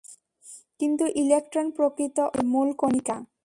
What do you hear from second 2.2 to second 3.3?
অর্থেই মূল কণিকা।